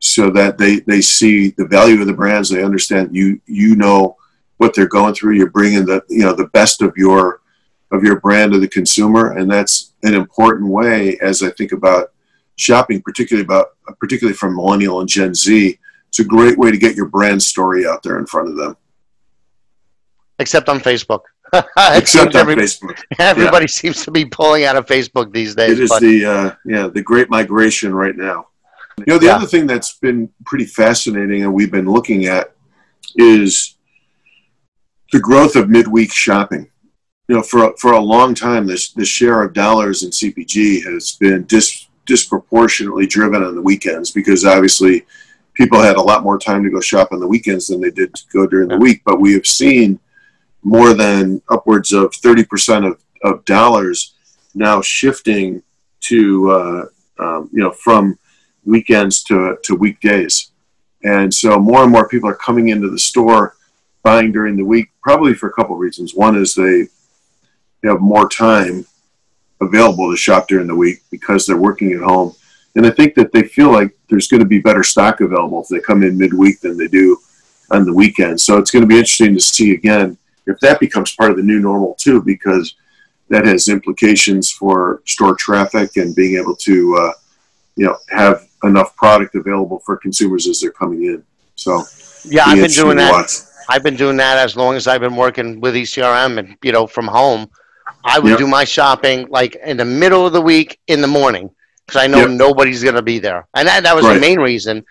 [0.00, 2.50] so that they they see the value of the brands.
[2.50, 4.18] They understand you you know
[4.62, 5.34] what they're going through.
[5.34, 7.42] You're bringing the you know the best of your
[7.90, 12.12] of your brand to the consumer, and that's an important way as I think about
[12.56, 15.78] shopping, particularly about particularly from millennial and Gen Z.
[16.08, 18.76] It's a great way to get your brand story out there in front of them.
[20.38, 21.22] Except on Facebook.
[21.52, 23.00] Except on every, Facebook.
[23.18, 23.66] Everybody yeah.
[23.66, 25.72] seems to be pulling out of Facebook these days.
[25.72, 26.00] It is but.
[26.00, 28.46] the uh, yeah the great migration right now.
[28.98, 29.36] You know the yeah.
[29.36, 32.54] other thing that's been pretty fascinating and we've been looking at
[33.16, 33.71] is
[35.12, 36.68] the growth of midweek shopping.
[37.28, 41.12] You know, for for a long time, this the share of dollars in CPG has
[41.12, 45.06] been dis, disproportionately driven on the weekends because obviously
[45.54, 48.12] people had a lot more time to go shop on the weekends than they did
[48.14, 49.02] to go during the week.
[49.04, 50.00] But we have seen
[50.62, 54.14] more than upwards of 30% of, of dollars
[54.54, 55.62] now shifting
[56.00, 56.84] to, uh,
[57.18, 58.18] um, you know, from
[58.64, 60.52] weekends to, to weekdays.
[61.04, 63.56] And so more and more people are coming into the store
[64.02, 66.14] buying during the week, probably for a couple of reasons.
[66.14, 66.88] One is they
[67.84, 68.86] have more time
[69.60, 72.34] available to shop during the week because they're working at home.
[72.74, 75.68] And I think that they feel like there's going to be better stock available if
[75.68, 77.18] they come in midweek than they do
[77.70, 78.40] on the weekend.
[78.40, 81.42] So it's going to be interesting to see again if that becomes part of the
[81.42, 82.74] new normal too, because
[83.28, 87.12] that has implications for store traffic and being able to, uh,
[87.76, 91.24] you know, have enough product available for consumers as they're coming in.
[91.54, 91.84] So
[92.24, 93.12] yeah, I've been doing that.
[93.12, 93.38] Watch.
[93.68, 96.86] I've been doing that as long as I've been working with ECRM and you know
[96.86, 97.48] from home.
[98.04, 98.38] I would yep.
[98.38, 101.50] do my shopping like in the middle of the week in the morning
[101.86, 102.30] because I know yep.
[102.30, 104.14] nobody's going to be there, and that, that was right.
[104.14, 104.84] the main reason.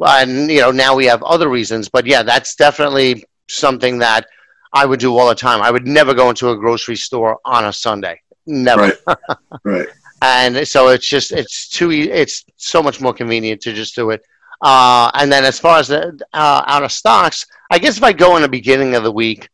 [0.00, 4.26] And you know now we have other reasons, but yeah, that's definitely something that
[4.72, 5.62] I would do all the time.
[5.62, 8.20] I would never go into a grocery store on a Sunday.
[8.46, 8.92] Never.
[9.06, 9.16] Right.
[9.64, 9.88] right.
[10.22, 14.22] and so it's just it's too it's so much more convenient to just do it.
[14.60, 18.12] Uh, and then as far as the uh, out of stocks, I guess if I
[18.12, 19.48] go in the beginning of the week,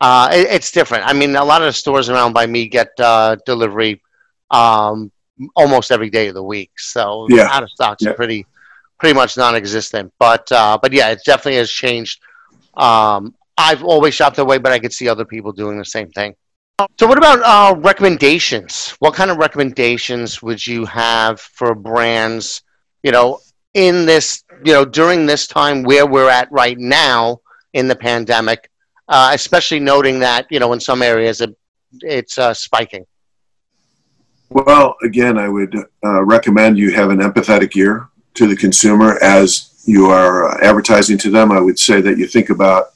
[0.00, 1.06] uh, it, it's different.
[1.06, 4.02] I mean, a lot of the stores around by me get uh, delivery
[4.50, 5.10] um,
[5.56, 7.48] almost every day of the week, so yeah.
[7.50, 8.10] out of stocks yeah.
[8.10, 8.46] are pretty
[8.98, 10.12] pretty much non-existent.
[10.18, 12.20] But uh, but yeah, it definitely has changed.
[12.74, 16.10] Um, I've always shopped that way, but I could see other people doing the same
[16.10, 16.34] thing.
[16.98, 18.90] So, what about uh, recommendations?
[19.00, 22.62] What kind of recommendations would you have for brands?
[23.02, 23.40] You know,
[23.74, 27.40] in this, you know, during this time where we're at right now
[27.72, 28.70] in the pandemic,
[29.08, 31.56] uh, especially noting that you know in some areas it,
[32.00, 33.06] it's uh, spiking.
[34.48, 39.80] Well, again, I would uh, recommend you have an empathetic ear to the consumer as
[39.84, 41.52] you are uh, advertising to them.
[41.52, 42.86] I would say that you think about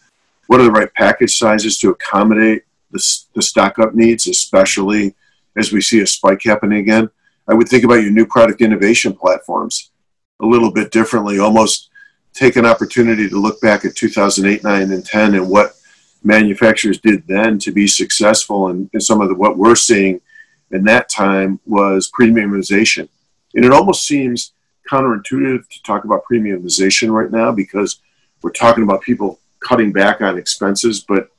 [0.48, 3.02] what are the right package sizes to accommodate the,
[3.34, 5.14] the stock up needs, especially
[5.56, 7.08] as we see a spike happening again.
[7.46, 9.90] I would think about your new product innovation platforms
[10.40, 11.90] a little bit differently, almost
[12.32, 15.74] take an opportunity to look back at 2008, 9, and 10 and what
[16.22, 18.68] manufacturers did then to be successful.
[18.68, 20.20] And, and some of the, what we're seeing
[20.70, 23.08] in that time was premiumization.
[23.54, 24.52] And it almost seems
[24.90, 28.00] counterintuitive to talk about premiumization right now because
[28.42, 31.00] we're talking about people cutting back on expenses.
[31.00, 31.30] But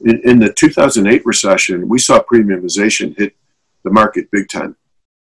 [0.00, 3.34] in, in the 2008 recession, we saw premiumization hit
[3.82, 4.76] the market big time.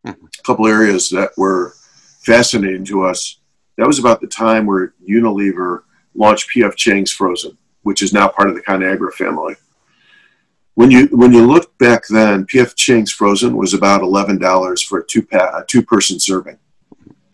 [0.07, 0.25] Mm-hmm.
[0.25, 1.75] A couple areas that were
[2.29, 3.39] fascinating to us.
[3.79, 6.77] That was about the time where Unilever launched P.F.
[6.77, 9.55] Chang's Frozen, which is now part of the Conagra family.
[10.75, 12.75] When you when you look back then, P.F.
[12.75, 16.59] Chang's Frozen was about eleven dollars for a two pa- a two person serving,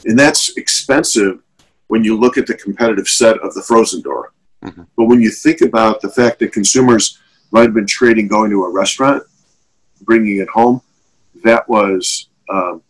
[0.05, 1.41] and that's expensive
[1.89, 4.33] when you look at the competitive set of the frozen door.
[4.65, 4.85] Mm-hmm.
[4.97, 7.19] But when you think about the fact that consumers
[7.51, 9.23] might have been trading going to a restaurant,
[10.03, 10.81] bringing it home,
[11.43, 12.83] that was um,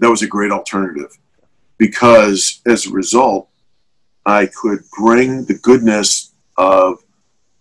[0.00, 1.16] that was a great alternative
[1.76, 3.48] because as a result,
[4.26, 6.98] I could bring the goodness of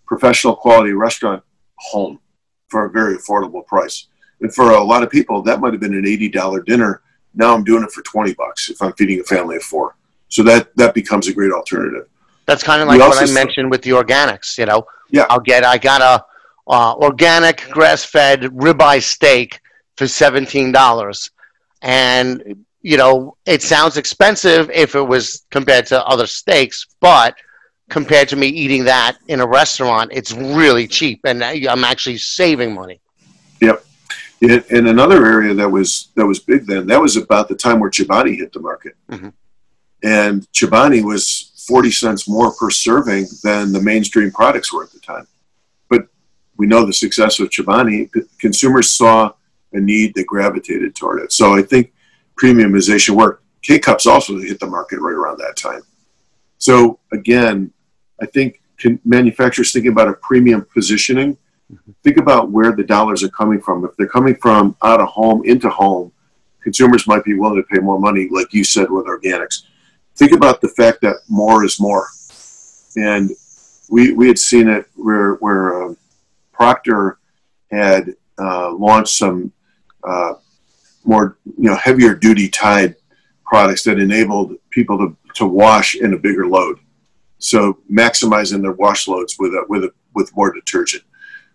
[0.06, 1.44] professional quality restaurant
[1.78, 2.20] home
[2.68, 4.08] for a very affordable price.
[4.42, 7.02] And for a lot of people, that might have been an $80 dinner.
[7.34, 9.96] Now I'm doing it for 20 bucks if I'm feeding a family of four.
[10.30, 12.08] So that, that becomes a great alternative.
[12.48, 14.58] That's kind of like what I mentioned with the organics.
[14.58, 16.26] You know, yeah, I'll get I got a
[16.72, 19.60] uh, organic grass fed ribeye steak
[19.98, 21.30] for seventeen dollars,
[21.82, 27.36] and you know it sounds expensive if it was compared to other steaks, but
[27.90, 32.74] compared to me eating that in a restaurant, it's really cheap, and I'm actually saving
[32.74, 33.00] money.
[33.62, 33.84] Yep.
[34.42, 37.90] In, another area that was that was big then, that was about the time where
[37.90, 38.96] Chobani hit the market.
[39.10, 39.30] Mm-hmm
[40.04, 45.00] and Chobani was 40 cents more per serving than the mainstream products were at the
[45.00, 45.28] time.
[45.90, 46.08] But
[46.58, 48.10] we know the success of Chobani.
[48.40, 49.34] Consumers saw
[49.74, 51.32] a need, that gravitated toward it.
[51.32, 51.94] So I think
[52.40, 53.44] premiumization worked.
[53.62, 55.82] K cups also hit the market right around that time.
[56.58, 57.72] So again,
[58.22, 58.62] I think
[59.04, 61.38] manufacturers thinking about a premium positioning,
[62.04, 63.84] think about where the dollars are coming from.
[63.84, 66.12] If they're coming from out of home into home,
[66.62, 69.64] consumers might be willing to pay more money, like you said with organics.
[70.16, 72.08] Think about the fact that more is more,
[72.96, 73.32] and
[73.90, 75.94] we we had seen it where where uh,
[76.52, 77.20] Procter
[77.72, 79.52] had uh, launched some
[80.08, 80.34] uh,
[81.04, 82.96] more you know heavier duty Tide
[83.46, 86.80] products that enabled people to, to wash in a bigger load.
[87.40, 91.04] So maximizing their wash loads with a, with a, with more detergent.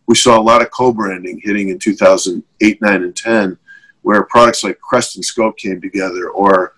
[0.06, 3.58] We saw a lot of co-branding hitting in 2008, 9, and 10,
[4.02, 6.74] where products like Crest and Scope came together, or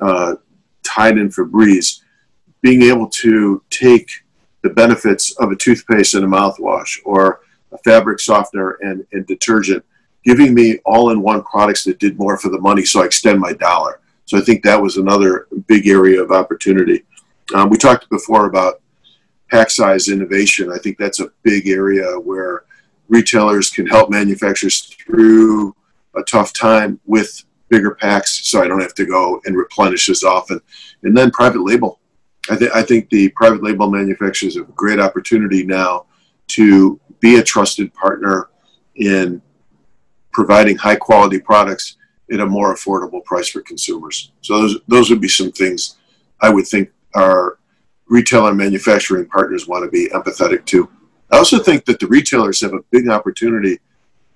[0.00, 0.36] uh,
[0.82, 2.00] Tide and Febreze,
[2.62, 4.10] being able to take
[4.62, 7.40] the benefits of a toothpaste and a mouthwash, or
[7.72, 9.84] a fabric softener and, and detergent,
[10.24, 14.00] giving me all-in-one products that did more for the money, so I extend my dollar.
[14.24, 17.04] So I think that was another big area of opportunity.
[17.54, 18.80] Um, we talked before about
[19.50, 20.72] pack size innovation.
[20.72, 22.64] I think that's a big area where
[23.08, 25.76] retailers can help manufacturers through
[26.16, 30.22] a tough time with bigger packs so I don't have to go and replenish as
[30.22, 30.60] often.
[31.02, 32.00] And then private label.
[32.50, 36.06] I, th- I think the private label manufacturers have a great opportunity now
[36.48, 38.48] to be a trusted partner
[38.96, 39.40] in
[40.34, 41.96] providing high quality products
[42.30, 44.32] at a more affordable price for consumers.
[44.42, 45.96] So those, those would be some things
[46.40, 47.58] I would think our
[48.06, 50.90] retailer and manufacturing partners want to be empathetic to.
[51.30, 53.78] I also think that the retailers have a big opportunity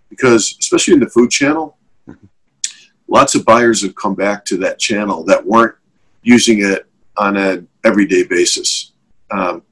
[0.08, 1.76] because, especially in the food channel,
[3.08, 5.76] lots of buyers have come back to that channel that weren't
[6.22, 6.86] using it
[7.16, 8.92] on an everyday basis.
[9.30, 9.62] Um,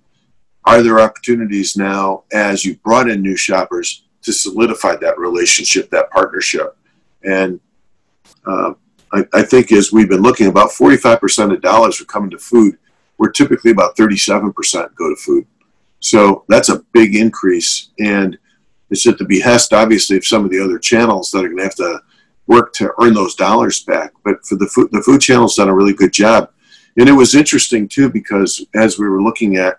[0.65, 6.11] are there opportunities now as you brought in new shoppers to solidify that relationship, that
[6.11, 6.77] partnership?
[7.25, 7.59] And
[8.47, 8.75] uh,
[9.13, 12.79] I, I, think as we've been looking, about 45% of dollars are coming to food
[13.17, 15.47] where typically about 37% go to food.
[16.01, 17.91] So that's a big increase.
[17.99, 18.39] And
[18.91, 21.63] it's at the behest, obviously, of some of the other channels that are going to
[21.65, 22.03] have to
[22.47, 24.13] work to earn those dollars back.
[24.25, 26.51] But for the food, the food channel's done a really good job.
[26.99, 29.79] And it was interesting, too, because as we were looking at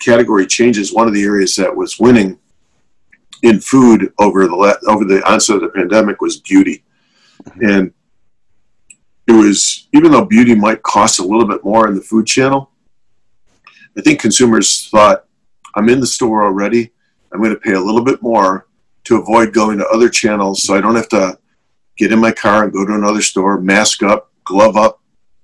[0.00, 2.38] category changes, one of the areas that was winning
[3.42, 6.84] in food over the over the onset of the pandemic was beauty.
[7.44, 7.68] Mm-hmm.
[7.68, 7.94] And
[9.26, 12.70] it was even though beauty might cost a little bit more in the food channel
[13.96, 15.24] i think consumers thought
[15.74, 16.92] i'm in the store already
[17.32, 18.66] i'm going to pay a little bit more
[19.04, 21.38] to avoid going to other channels so i don't have to
[21.96, 25.00] get in my car and go to another store mask up glove up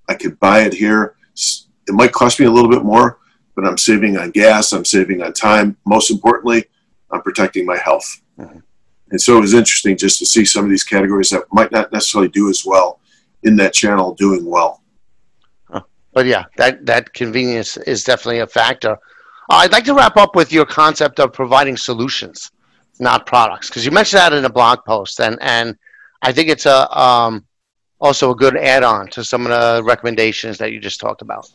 [0.09, 1.15] i could buy it here
[1.87, 3.19] it might cost me a little bit more
[3.55, 6.65] but i'm saving on gas i'm saving on time most importantly
[7.11, 8.59] i'm protecting my health mm-hmm.
[9.11, 11.93] and so it was interesting just to see some of these categories that might not
[11.93, 13.01] necessarily do as well
[13.45, 14.83] in that channel doing well.
[16.13, 18.93] But yeah, that, that convenience is definitely a factor.
[18.93, 18.97] Uh,
[19.51, 22.51] I'd like to wrap up with your concept of providing solutions,
[22.99, 25.77] not products, because you mentioned that in a blog post, and, and
[26.23, 27.45] I think it's a um,
[28.01, 31.49] also a good add-on to some of the recommendations that you just talked about.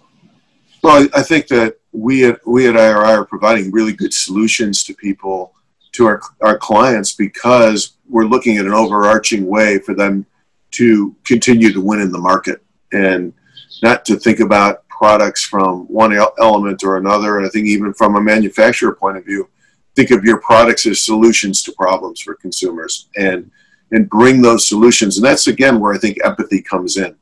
[0.84, 4.94] Well, I think that we at we at IRI are providing really good solutions to
[4.94, 5.54] people,
[5.94, 10.26] to our our clients, because we're looking at an overarching way for them
[10.72, 12.62] to continue to win in the market
[12.92, 13.34] and
[13.82, 17.38] not to think about products from one element or another.
[17.38, 19.48] And I think even from a manufacturer point of view,
[19.96, 23.50] think of your products as solutions to problems for consumers and
[23.94, 25.16] and bring those solutions.
[25.16, 27.16] And that's again where I think empathy comes in.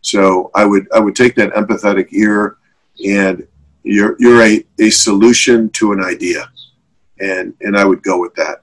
[0.00, 2.56] So I would I would take that empathetic ear
[3.04, 3.46] and
[3.82, 6.50] you're you're a, a solution to an idea.
[7.20, 8.62] And and I would go with that.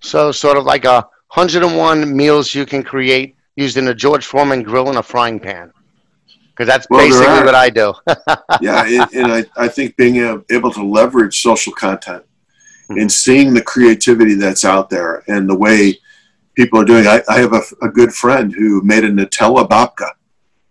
[0.00, 4.88] So sort of like a 101 meals you can create using a George Foreman grill
[4.88, 5.72] and a frying pan.
[6.50, 7.92] Because that's well, basically what I do.
[8.60, 10.16] yeah, and, and I, I think being
[10.50, 12.24] able to leverage social content
[12.90, 13.00] mm-hmm.
[13.00, 15.98] and seeing the creativity that's out there and the way
[16.54, 17.06] people are doing.
[17.06, 20.10] I, I have a, a good friend who made a Nutella babka.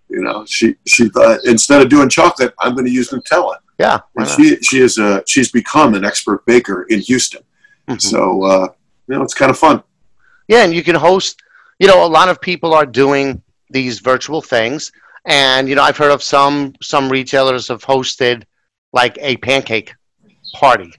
[0.10, 3.58] You know, she she thought instead of doing chocolate, I'm going to use Nutella.
[3.78, 7.42] Yeah, and she she is a she's become an expert baker in Houston.
[7.88, 8.00] Mm-hmm.
[8.00, 8.68] So uh,
[9.08, 9.84] you know, it's kind of fun.
[10.48, 11.42] Yeah, and you can host.
[11.80, 14.92] You know, a lot of people are doing these virtual things,
[15.26, 18.44] and you know, I've heard of some some retailers have hosted
[18.94, 19.94] like a pancake
[20.54, 20.94] party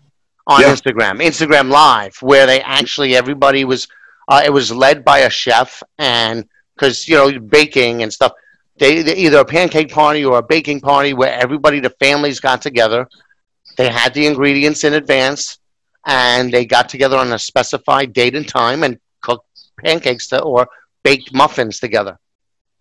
[0.47, 0.73] on yeah.
[0.73, 3.89] Instagram, Instagram Live, where they actually everybody was.
[4.31, 8.33] Uh, it was led by a chef, and because you know baking and stuff,
[8.79, 12.63] they, they either a pancake party or a baking party where everybody, the families got
[12.63, 13.09] together.
[13.77, 15.59] They had the ingredients in advance,
[16.07, 19.47] and they got together on a specified date and time and cooked
[19.85, 20.69] pancakes to, or
[21.03, 22.19] baked muffins together.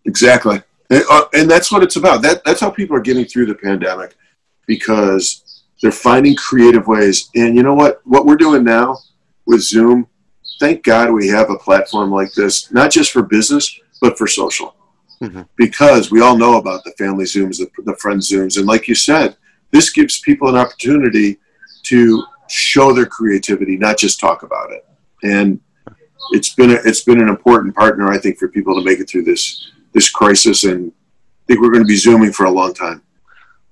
[0.04, 2.22] Exactly, and, uh, and that's what it's about.
[2.22, 4.16] That that's how people are getting through the pandemic
[4.66, 7.30] because they're finding creative ways.
[7.34, 8.00] And you know what?
[8.04, 8.98] What we're doing now
[9.46, 10.06] with Zoom,
[10.58, 14.76] thank God we have a platform like this, not just for business but for social
[15.22, 15.42] mm-hmm.
[15.56, 18.56] because we all know about the family Zooms, the, the friend Zooms.
[18.56, 19.36] And like you said,
[19.70, 21.38] this gives people an opportunity
[21.84, 24.86] to show their creativity, not just talk about it.
[25.22, 25.60] And
[26.32, 29.08] it's been a, it's been an important partner, I think, for people to make it
[29.08, 30.64] through this this crisis.
[30.64, 33.02] And I think we're going to be zooming for a long time.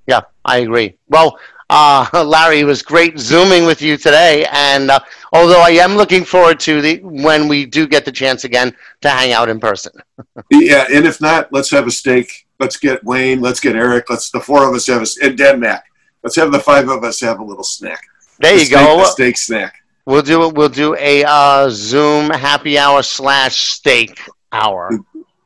[0.07, 0.97] Yeah, I agree.
[1.09, 1.39] Well,
[1.71, 5.01] uh, Larry, it was great zooming with you today, and uh,
[5.33, 9.11] although I am looking forward to the when we do get the chance again to
[9.11, 9.93] hang out in person.
[10.51, 12.47] yeah, and if not, let's have a steak.
[12.59, 13.41] Let's get Wayne.
[13.41, 14.09] Let's get Eric.
[14.09, 15.85] Let's the four of us have a and Dan Mac.
[16.23, 18.03] Let's have the five of us have a little snack.
[18.39, 19.05] There you steak, go.
[19.05, 19.75] Steak snack.
[20.07, 20.55] We'll do it.
[20.55, 24.21] We'll do a uh, Zoom happy hour slash steak
[24.53, 24.91] hour.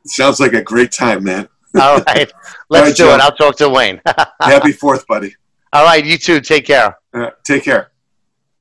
[0.05, 1.47] Sounds like a great time, man.
[1.79, 2.31] All right,
[2.69, 3.19] let's right, do John.
[3.19, 3.23] it.
[3.23, 4.01] I'll talk to Wayne.
[4.39, 5.35] happy Fourth, buddy.
[5.73, 6.41] All right, you too.
[6.41, 6.97] Take care.
[7.13, 7.90] Uh, take care.